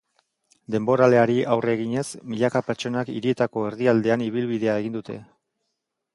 [0.75, 5.21] Denboraleari aurre eginez, milaka pertsonak hirietako erdialdean ibilbidea egin dute.